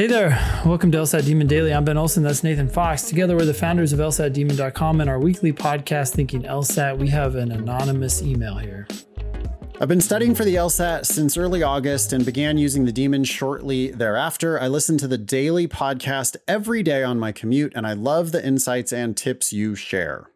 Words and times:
Hey 0.00 0.06
there, 0.06 0.30
welcome 0.64 0.90
to 0.92 0.96
LSAT 0.96 1.26
Demon 1.26 1.46
Daily. 1.46 1.74
I'm 1.74 1.84
Ben 1.84 1.98
Olson, 1.98 2.22
that's 2.22 2.42
Nathan 2.42 2.70
Fox. 2.70 3.02
Together, 3.02 3.36
we're 3.36 3.44
the 3.44 3.52
founders 3.52 3.92
of 3.92 3.98
LSATdemon.com 3.98 5.02
and 5.02 5.10
our 5.10 5.20
weekly 5.20 5.52
podcast, 5.52 6.14
Thinking 6.14 6.44
LSAT. 6.44 6.96
We 6.96 7.08
have 7.08 7.34
an 7.34 7.52
anonymous 7.52 8.22
email 8.22 8.56
here. 8.56 8.88
I've 9.78 9.88
been 9.88 10.00
studying 10.00 10.34
for 10.34 10.46
the 10.46 10.54
LSAT 10.54 11.04
since 11.04 11.36
early 11.36 11.62
August 11.62 12.14
and 12.14 12.24
began 12.24 12.56
using 12.56 12.86
the 12.86 12.92
Demon 12.92 13.24
shortly 13.24 13.90
thereafter. 13.90 14.58
I 14.58 14.68
listen 14.68 14.96
to 14.96 15.06
the 15.06 15.18
daily 15.18 15.68
podcast 15.68 16.36
every 16.48 16.82
day 16.82 17.02
on 17.02 17.18
my 17.18 17.30
commute, 17.30 17.74
and 17.76 17.86
I 17.86 17.92
love 17.92 18.32
the 18.32 18.42
insights 18.42 18.94
and 18.94 19.14
tips 19.14 19.52
you 19.52 19.74
share. 19.74 20.30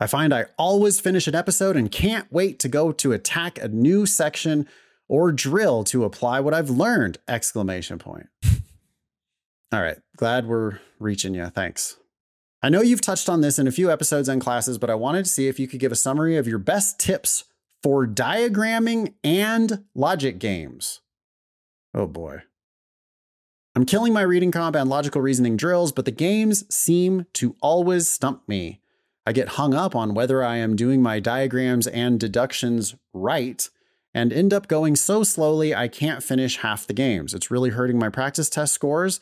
I 0.00 0.06
find 0.06 0.32
I 0.32 0.46
always 0.56 0.98
finish 0.98 1.26
an 1.26 1.34
episode 1.34 1.76
and 1.76 1.92
can't 1.92 2.32
wait 2.32 2.58
to 2.60 2.70
go 2.70 2.92
to 2.92 3.12
attack 3.12 3.58
a 3.58 3.68
new 3.68 4.06
section 4.06 4.66
or 5.08 5.30
drill 5.30 5.84
to 5.84 6.06
apply 6.06 6.40
what 6.40 6.54
I've 6.54 6.70
learned! 6.70 7.18
Exclamation 7.28 7.98
point. 7.98 8.28
All 9.70 9.82
right. 9.82 9.98
Glad 10.16 10.46
we're 10.46 10.80
reaching 10.98 11.34
you. 11.34 11.46
Thanks. 11.46 11.98
I 12.62 12.70
know 12.70 12.80
you've 12.80 13.00
touched 13.00 13.28
on 13.28 13.40
this 13.40 13.58
in 13.58 13.68
a 13.68 13.72
few 13.72 13.90
episodes 13.90 14.28
and 14.28 14.40
classes, 14.40 14.78
but 14.78 14.90
I 14.90 14.94
wanted 14.94 15.26
to 15.26 15.30
see 15.30 15.46
if 15.46 15.60
you 15.60 15.68
could 15.68 15.80
give 15.80 15.92
a 15.92 15.96
summary 15.96 16.36
of 16.36 16.48
your 16.48 16.58
best 16.58 16.98
tips 16.98 17.44
for 17.82 18.06
diagramming 18.06 19.14
and 19.22 19.84
logic 19.94 20.38
games. 20.38 21.00
Oh 21.94 22.06
boy. 22.06 22.42
I'm 23.76 23.84
killing 23.84 24.12
my 24.12 24.22
reading 24.22 24.50
comp 24.50 24.74
and 24.74 24.90
logical 24.90 25.20
reasoning 25.20 25.56
drills, 25.56 25.92
but 25.92 26.04
the 26.04 26.10
games 26.10 26.64
seem 26.74 27.26
to 27.34 27.54
always 27.60 28.08
stump 28.08 28.48
me. 28.48 28.80
I 29.24 29.32
get 29.32 29.50
hung 29.50 29.74
up 29.74 29.94
on 29.94 30.14
whether 30.14 30.42
I 30.42 30.56
am 30.56 30.74
doing 30.74 31.02
my 31.02 31.20
diagrams 31.20 31.86
and 31.86 32.18
deductions 32.18 32.96
right 33.12 33.68
and 34.14 34.32
end 34.32 34.52
up 34.52 34.66
going 34.66 34.96
so 34.96 35.22
slowly 35.22 35.74
I 35.74 35.86
can't 35.86 36.24
finish 36.24 36.56
half 36.56 36.86
the 36.86 36.94
games. 36.94 37.34
It's 37.34 37.50
really 37.50 37.70
hurting 37.70 37.98
my 37.98 38.08
practice 38.08 38.50
test 38.50 38.72
scores 38.72 39.20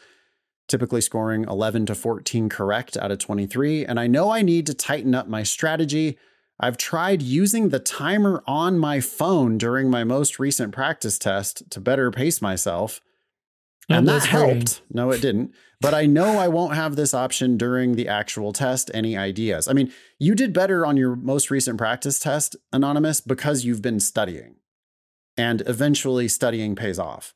typically 0.68 1.00
scoring 1.00 1.44
11 1.48 1.86
to 1.86 1.94
14 1.94 2.48
correct 2.48 2.96
out 2.96 3.10
of 3.10 3.18
23. 3.18 3.84
And 3.84 4.00
I 4.00 4.06
know 4.06 4.30
I 4.30 4.42
need 4.42 4.66
to 4.66 4.74
tighten 4.74 5.14
up 5.14 5.28
my 5.28 5.42
strategy. 5.42 6.18
I've 6.58 6.76
tried 6.78 7.22
using 7.22 7.68
the 7.68 7.78
timer 7.78 8.42
on 8.46 8.78
my 8.78 9.00
phone 9.00 9.58
during 9.58 9.90
my 9.90 10.04
most 10.04 10.38
recent 10.38 10.72
practice 10.72 11.18
test 11.18 11.70
to 11.70 11.80
better 11.80 12.10
pace 12.10 12.40
myself. 12.40 13.00
and 13.88 14.08
that 14.08 14.24
helped. 14.24 14.82
No, 14.90 15.10
it 15.10 15.20
didn't. 15.20 15.54
But 15.80 15.94
I 15.94 16.06
know 16.06 16.38
I 16.38 16.48
won't 16.48 16.74
have 16.74 16.96
this 16.96 17.12
option 17.14 17.56
during 17.56 17.94
the 17.94 18.08
actual 18.08 18.52
test. 18.52 18.90
Any 18.94 19.16
ideas? 19.16 19.68
I 19.68 19.74
mean, 19.74 19.92
you 20.18 20.34
did 20.34 20.52
better 20.52 20.86
on 20.86 20.96
your 20.96 21.14
most 21.14 21.50
recent 21.50 21.78
practice 21.78 22.18
test, 22.18 22.56
Anonymous, 22.72 23.20
because 23.20 23.64
you've 23.64 23.82
been 23.82 24.00
studying. 24.00 24.56
And 25.36 25.62
eventually, 25.66 26.28
studying 26.28 26.74
pays 26.74 26.98
off 26.98 27.34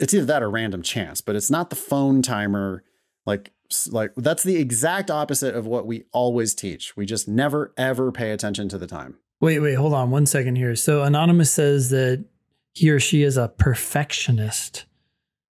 it's 0.00 0.14
either 0.14 0.24
that 0.26 0.42
or 0.42 0.50
random 0.50 0.82
chance, 0.82 1.20
but 1.20 1.36
it's 1.36 1.50
not 1.50 1.70
the 1.70 1.76
phone 1.76 2.22
timer. 2.22 2.82
Like, 3.26 3.52
like 3.90 4.12
that's 4.16 4.42
the 4.42 4.56
exact 4.56 5.10
opposite 5.10 5.54
of 5.54 5.66
what 5.66 5.86
we 5.86 6.04
always 6.12 6.54
teach. 6.54 6.96
We 6.96 7.06
just 7.06 7.28
never 7.28 7.72
ever 7.76 8.10
pay 8.10 8.32
attention 8.32 8.68
to 8.70 8.78
the 8.78 8.86
time. 8.86 9.18
Wait, 9.40 9.60
wait, 9.60 9.74
hold 9.74 9.94
on 9.94 10.10
one 10.10 10.26
second 10.26 10.56
here. 10.56 10.74
So 10.74 11.02
anonymous 11.02 11.52
says 11.52 11.90
that 11.90 12.24
he 12.72 12.90
or 12.90 13.00
she 13.00 13.22
is 13.22 13.36
a 13.36 13.48
perfectionist. 13.48 14.86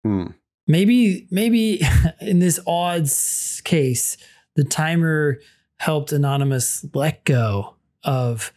Hmm. 0.04 0.28
Maybe, 0.66 1.28
maybe 1.30 1.82
in 2.20 2.38
this 2.38 2.58
odds 2.66 3.60
case, 3.64 4.16
the 4.54 4.64
timer 4.64 5.38
helped 5.78 6.12
anonymous 6.12 6.84
let 6.94 7.24
go 7.24 7.76
of 8.02 8.52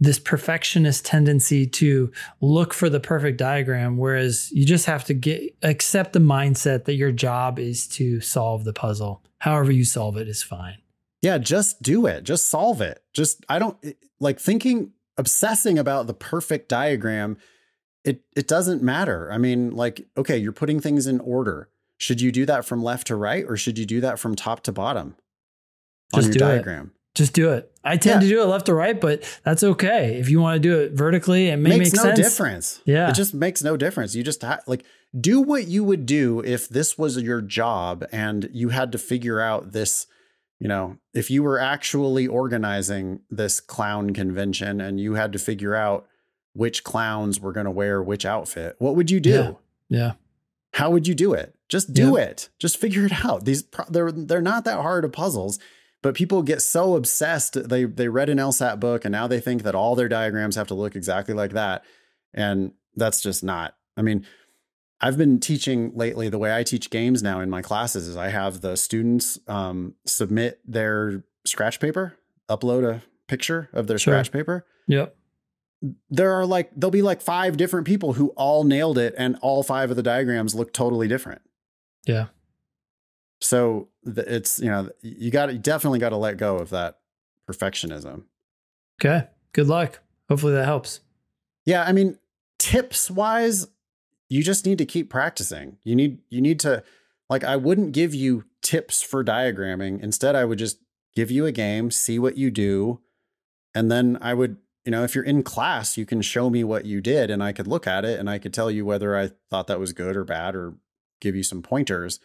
this 0.00 0.18
perfectionist 0.18 1.04
tendency 1.04 1.66
to 1.66 2.12
look 2.40 2.72
for 2.72 2.88
the 2.88 3.00
perfect 3.00 3.36
diagram 3.36 3.96
whereas 3.96 4.50
you 4.52 4.64
just 4.64 4.86
have 4.86 5.04
to 5.04 5.14
get 5.14 5.56
accept 5.62 6.12
the 6.12 6.18
mindset 6.18 6.84
that 6.84 6.94
your 6.94 7.10
job 7.10 7.58
is 7.58 7.88
to 7.88 8.20
solve 8.20 8.64
the 8.64 8.72
puzzle. 8.72 9.22
However 9.38 9.72
you 9.72 9.84
solve 9.84 10.16
it 10.16 10.28
is 10.28 10.42
fine. 10.42 10.78
Yeah 11.22 11.38
just 11.38 11.82
do 11.82 12.06
it. 12.06 12.22
Just 12.22 12.48
solve 12.48 12.80
it. 12.80 13.02
Just 13.12 13.44
i 13.48 13.58
don't 13.58 13.76
eh, 13.84 13.92
like 14.20 14.38
thinking 14.38 14.92
obsessing 15.16 15.78
about 15.78 16.06
the 16.06 16.14
perfect 16.14 16.68
diagram 16.68 17.36
it 18.04 18.22
it 18.36 18.46
doesn't 18.46 18.82
matter. 18.82 19.30
I 19.32 19.38
mean 19.38 19.72
like 19.74 20.06
okay 20.16 20.38
you're 20.38 20.52
putting 20.52 20.80
things 20.80 21.06
in 21.06 21.20
order. 21.20 21.70
Should 21.96 22.20
you 22.20 22.30
do 22.30 22.46
that 22.46 22.64
from 22.64 22.84
left 22.84 23.08
to 23.08 23.16
right 23.16 23.44
or 23.48 23.56
should 23.56 23.76
you 23.76 23.84
do 23.84 24.00
that 24.02 24.20
from 24.20 24.36
top 24.36 24.62
to 24.62 24.72
bottom 24.72 25.16
just 26.14 26.28
on 26.28 26.32
your 26.32 26.48
diagram 26.48 26.86
it. 26.86 27.16
Just 27.18 27.32
do 27.32 27.50
it. 27.52 27.72
I 27.88 27.96
tend 27.96 28.22
yeah. 28.22 28.28
to 28.28 28.34
do 28.34 28.42
it 28.42 28.46
left 28.46 28.66
to 28.66 28.74
right, 28.74 29.00
but 29.00 29.24
that's 29.44 29.62
okay. 29.62 30.18
If 30.18 30.28
you 30.28 30.40
want 30.40 30.56
to 30.56 30.60
do 30.60 30.78
it 30.78 30.92
vertically, 30.92 31.48
it 31.48 31.56
may 31.56 31.78
makes 31.78 31.92
make 31.92 31.96
no 31.96 32.02
sense. 32.02 32.18
difference. 32.18 32.82
Yeah, 32.84 33.08
it 33.08 33.14
just 33.14 33.34
makes 33.34 33.62
no 33.62 33.76
difference. 33.76 34.14
You 34.14 34.22
just 34.22 34.42
ha- 34.42 34.60
like 34.66 34.84
do 35.18 35.40
what 35.40 35.66
you 35.66 35.84
would 35.84 36.04
do 36.04 36.40
if 36.44 36.68
this 36.68 36.98
was 36.98 37.16
your 37.16 37.40
job 37.40 38.04
and 38.12 38.48
you 38.52 38.68
had 38.68 38.92
to 38.92 38.98
figure 38.98 39.40
out 39.40 39.72
this. 39.72 40.06
You 40.60 40.68
know, 40.68 40.98
if 41.14 41.30
you 41.30 41.42
were 41.44 41.58
actually 41.58 42.26
organizing 42.26 43.20
this 43.30 43.60
clown 43.60 44.12
convention 44.12 44.80
and 44.80 45.00
you 45.00 45.14
had 45.14 45.32
to 45.32 45.38
figure 45.38 45.74
out 45.74 46.06
which 46.52 46.82
clowns 46.82 47.38
were 47.38 47.52
going 47.52 47.66
to 47.66 47.70
wear 47.70 48.02
which 48.02 48.26
outfit, 48.26 48.74
what 48.78 48.96
would 48.96 49.08
you 49.08 49.20
do? 49.20 49.56
Yeah. 49.88 49.98
yeah. 49.98 50.12
How 50.72 50.90
would 50.90 51.06
you 51.06 51.14
do 51.14 51.32
it? 51.32 51.54
Just 51.68 51.92
do 51.92 52.16
yeah. 52.16 52.24
it. 52.24 52.48
Just 52.58 52.76
figure 52.76 53.06
it 53.06 53.24
out. 53.24 53.44
These 53.44 53.64
they're 53.88 54.12
they're 54.12 54.42
not 54.42 54.64
that 54.64 54.80
hard 54.80 55.04
of 55.04 55.12
puzzles 55.12 55.58
but 56.02 56.14
people 56.14 56.42
get 56.42 56.62
so 56.62 56.94
obsessed. 56.94 57.68
They 57.68 57.84
they 57.84 58.08
read 58.08 58.28
an 58.28 58.38
LSAT 58.38 58.80
book 58.80 59.04
and 59.04 59.12
now 59.12 59.26
they 59.26 59.40
think 59.40 59.62
that 59.62 59.74
all 59.74 59.94
their 59.94 60.08
diagrams 60.08 60.56
have 60.56 60.68
to 60.68 60.74
look 60.74 60.94
exactly 60.94 61.34
like 61.34 61.52
that. 61.52 61.84
And 62.32 62.72
that's 62.94 63.20
just 63.20 63.42
not. 63.42 63.74
I 63.96 64.02
mean, 64.02 64.24
I've 65.00 65.16
been 65.16 65.40
teaching 65.40 65.92
lately. 65.94 66.28
The 66.28 66.38
way 66.38 66.54
I 66.54 66.62
teach 66.62 66.90
games 66.90 67.22
now 67.22 67.40
in 67.40 67.50
my 67.50 67.62
classes 67.62 68.08
is 68.08 68.16
I 68.16 68.28
have 68.28 68.60
the 68.60 68.76
students 68.76 69.38
um, 69.46 69.94
submit 70.06 70.60
their 70.64 71.24
scratch 71.44 71.80
paper, 71.80 72.16
upload 72.48 72.84
a 72.84 73.02
picture 73.28 73.68
of 73.72 73.86
their 73.86 73.98
sure. 73.98 74.14
scratch 74.14 74.32
paper. 74.32 74.66
Yep. 74.88 75.16
There 76.10 76.32
are 76.32 76.44
like 76.44 76.70
there'll 76.74 76.90
be 76.90 77.02
like 77.02 77.20
five 77.20 77.56
different 77.56 77.86
people 77.86 78.14
who 78.14 78.28
all 78.30 78.64
nailed 78.64 78.98
it, 78.98 79.14
and 79.16 79.36
all 79.40 79.62
five 79.62 79.90
of 79.90 79.96
the 79.96 80.02
diagrams 80.02 80.54
look 80.54 80.72
totally 80.72 81.06
different. 81.06 81.42
Yeah. 82.04 82.26
So 83.40 83.88
it's 84.04 84.58
you 84.58 84.68
know 84.68 84.90
you 85.00 85.30
got 85.30 85.52
you 85.52 85.58
definitely 85.58 85.98
got 85.98 86.10
to 86.10 86.16
let 86.16 86.36
go 86.36 86.58
of 86.58 86.70
that 86.70 86.98
perfectionism. 87.48 88.24
Okay. 89.00 89.28
Good 89.52 89.68
luck. 89.68 90.00
Hopefully 90.28 90.52
that 90.52 90.64
helps. 90.64 91.00
Yeah, 91.64 91.84
I 91.84 91.92
mean, 91.92 92.18
tips 92.58 93.10
wise, 93.10 93.66
you 94.28 94.42
just 94.42 94.66
need 94.66 94.78
to 94.78 94.86
keep 94.86 95.10
practicing. 95.10 95.78
You 95.84 95.94
need 95.94 96.18
you 96.30 96.40
need 96.40 96.60
to 96.60 96.82
like 97.30 97.44
I 97.44 97.56
wouldn't 97.56 97.92
give 97.92 98.14
you 98.14 98.44
tips 98.62 99.02
for 99.02 99.24
diagramming. 99.24 100.02
Instead, 100.02 100.34
I 100.34 100.44
would 100.44 100.58
just 100.58 100.78
give 101.14 101.30
you 101.30 101.46
a 101.46 101.52
game, 101.52 101.90
see 101.90 102.18
what 102.18 102.36
you 102.36 102.50
do, 102.50 103.00
and 103.74 103.90
then 103.90 104.18
I 104.20 104.34
would, 104.34 104.56
you 104.84 104.90
know, 104.90 105.04
if 105.04 105.14
you're 105.14 105.24
in 105.24 105.42
class, 105.42 105.96
you 105.96 106.06
can 106.06 106.22
show 106.22 106.50
me 106.50 106.64
what 106.64 106.84
you 106.84 107.00
did 107.00 107.30
and 107.30 107.42
I 107.42 107.52
could 107.52 107.66
look 107.66 107.86
at 107.86 108.04
it 108.04 108.18
and 108.18 108.28
I 108.28 108.38
could 108.38 108.54
tell 108.54 108.70
you 108.70 108.84
whether 108.84 109.16
I 109.16 109.30
thought 109.50 109.66
that 109.66 109.80
was 109.80 109.92
good 109.92 110.16
or 110.16 110.24
bad 110.24 110.56
or 110.56 110.74
give 111.20 111.36
you 111.36 111.42
some 111.42 111.62
pointers. 111.62 112.18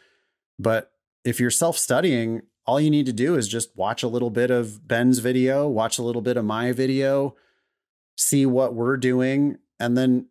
But 0.57 0.92
if 1.23 1.39
you're 1.39 1.51
self 1.51 1.77
studying, 1.77 2.41
all 2.65 2.79
you 2.79 2.89
need 2.89 3.05
to 3.05 3.13
do 3.13 3.35
is 3.35 3.47
just 3.47 3.75
watch 3.75 4.03
a 4.03 4.07
little 4.07 4.29
bit 4.29 4.51
of 4.51 4.87
Ben's 4.87 5.19
video, 5.19 5.67
watch 5.67 5.97
a 5.97 6.03
little 6.03 6.21
bit 6.21 6.37
of 6.37 6.45
my 6.45 6.71
video, 6.71 7.35
see 8.17 8.45
what 8.45 8.73
we're 8.73 8.97
doing, 8.97 9.57
and 9.79 9.97
then 9.97 10.27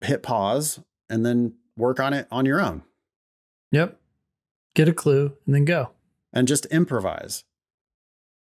hit 0.00 0.22
pause 0.22 0.80
and 1.08 1.24
then 1.26 1.54
work 1.76 2.00
on 2.00 2.12
it 2.12 2.26
on 2.30 2.46
your 2.46 2.60
own. 2.60 2.82
Yep. 3.72 3.98
Get 4.74 4.88
a 4.88 4.92
clue 4.92 5.36
and 5.46 5.54
then 5.54 5.64
go. 5.64 5.90
And 6.32 6.46
just 6.46 6.66
improvise 6.66 7.44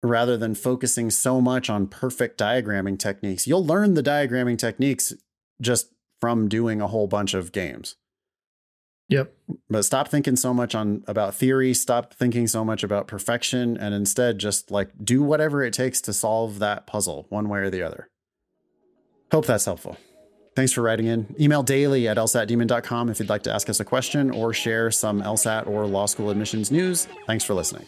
rather 0.02 0.36
than 0.36 0.54
focusing 0.54 1.10
so 1.10 1.40
much 1.40 1.68
on 1.68 1.86
perfect 1.86 2.38
diagramming 2.38 2.98
techniques. 2.98 3.46
You'll 3.46 3.66
learn 3.66 3.94
the 3.94 4.02
diagramming 4.02 4.58
techniques 4.58 5.12
just 5.60 5.92
from 6.20 6.48
doing 6.48 6.80
a 6.80 6.86
whole 6.86 7.06
bunch 7.06 7.34
of 7.34 7.52
games. 7.52 7.96
Yep. 9.08 9.32
But 9.70 9.84
stop 9.84 10.08
thinking 10.08 10.36
so 10.36 10.52
much 10.52 10.74
on 10.74 11.04
about 11.06 11.34
theory, 11.34 11.74
stop 11.74 12.12
thinking 12.12 12.46
so 12.46 12.64
much 12.64 12.82
about 12.82 13.06
perfection 13.06 13.76
and 13.76 13.94
instead 13.94 14.38
just 14.38 14.70
like 14.70 14.90
do 15.02 15.22
whatever 15.22 15.62
it 15.62 15.72
takes 15.72 16.00
to 16.02 16.12
solve 16.12 16.58
that 16.58 16.86
puzzle 16.86 17.26
one 17.28 17.48
way 17.48 17.60
or 17.60 17.70
the 17.70 17.82
other. 17.82 18.08
Hope 19.30 19.46
that's 19.46 19.64
helpful. 19.64 19.96
Thanks 20.56 20.72
for 20.72 20.80
writing 20.80 21.06
in. 21.06 21.34
Email 21.38 21.62
daily 21.62 22.08
at 22.08 22.16
lsatdemon.com 22.16 23.10
if 23.10 23.20
you'd 23.20 23.28
like 23.28 23.42
to 23.42 23.52
ask 23.52 23.68
us 23.68 23.78
a 23.78 23.84
question 23.84 24.30
or 24.30 24.54
share 24.54 24.90
some 24.90 25.20
LSAT 25.20 25.66
or 25.66 25.86
law 25.86 26.06
school 26.06 26.30
admissions 26.30 26.70
news. 26.70 27.06
Thanks 27.26 27.44
for 27.44 27.52
listening. 27.52 27.84